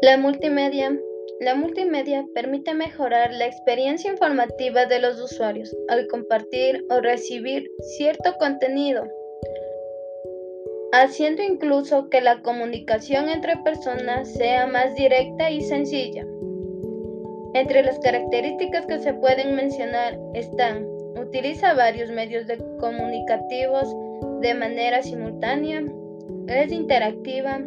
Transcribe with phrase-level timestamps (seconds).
[0.00, 0.96] La multimedia.
[1.40, 8.34] La multimedia permite mejorar la experiencia informativa de los usuarios al compartir o recibir cierto
[8.38, 9.08] contenido,
[10.92, 16.24] haciendo incluso que la comunicación entre personas sea más directa y sencilla.
[17.54, 20.86] Entre las características que se pueden mencionar están,
[21.20, 22.46] utiliza varios medios
[22.78, 23.92] comunicativos
[24.42, 25.82] de manera simultánea,
[26.46, 27.60] es interactiva,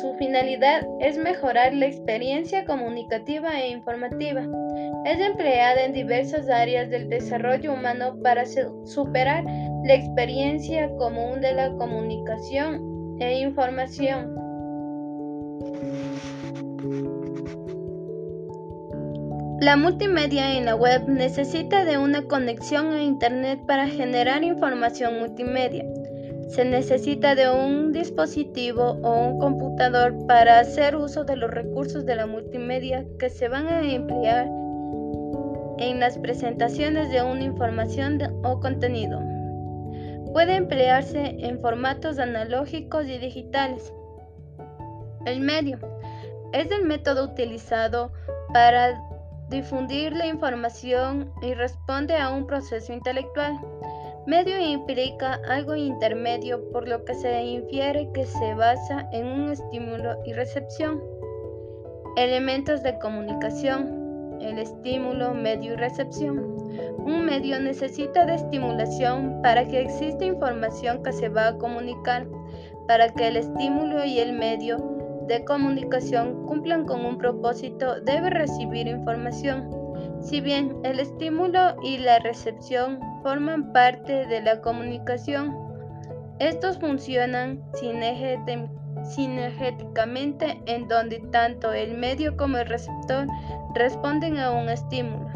[0.00, 4.42] su finalidad es mejorar la experiencia comunicativa e informativa.
[5.04, 8.44] Es empleada en diversas áreas del desarrollo humano para
[8.84, 9.44] superar
[9.84, 14.34] la experiencia común de la comunicación e información.
[19.60, 25.84] La multimedia en la web necesita de una conexión a Internet para generar información multimedia.
[26.54, 32.14] Se necesita de un dispositivo o un computador para hacer uso de los recursos de
[32.14, 34.46] la multimedia que se van a emplear
[35.78, 39.18] en las presentaciones de una información o contenido.
[40.32, 43.92] Puede emplearse en formatos analógicos y digitales.
[45.26, 45.80] El medio
[46.52, 48.12] es el método utilizado
[48.52, 49.02] para
[49.50, 53.58] difundir la información y responde a un proceso intelectual.
[54.26, 60.16] Medio implica algo intermedio por lo que se infiere que se basa en un estímulo
[60.24, 61.02] y recepción.
[62.16, 64.38] Elementos de comunicación.
[64.40, 66.38] El estímulo, medio y recepción.
[66.98, 72.26] Un medio necesita de estimulación para que exista información que se va a comunicar,
[72.88, 74.78] para que el estímulo y el medio
[75.28, 79.83] de comunicación cumplan con un propósito, debe recibir información.
[80.24, 85.54] Si bien el estímulo y la recepción forman parte de la comunicación.
[86.38, 93.26] Estos funcionan sinergéticamente en donde tanto el medio como el receptor
[93.74, 95.28] responden a un estímulo.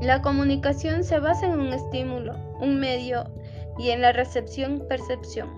[0.00, 3.24] La comunicación se basa en un estímulo, un medio
[3.76, 5.48] y en la recepción-percepción.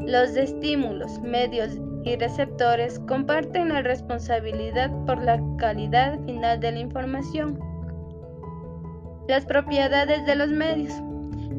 [0.00, 7.58] Los estímulos, medios y receptores comparten la responsabilidad por la calidad final de la información.
[9.28, 10.92] Las propiedades de los medios.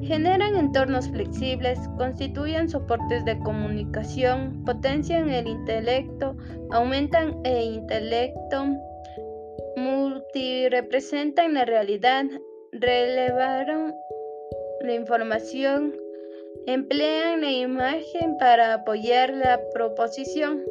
[0.01, 6.35] Generan entornos flexibles, constituyen soportes de comunicación, potencian el intelecto,
[6.71, 8.65] aumentan el intelecto,
[9.77, 12.25] multirepresentan la realidad,
[12.71, 13.93] relevaron
[14.81, 15.93] la información,
[16.65, 20.63] emplean la imagen para apoyar la proposición.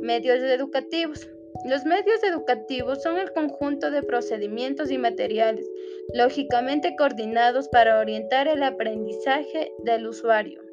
[0.00, 1.28] Medios educativos.
[1.64, 5.66] Los medios educativos son el conjunto de procedimientos y materiales
[6.12, 10.63] lógicamente coordinados para orientar el aprendizaje del usuario.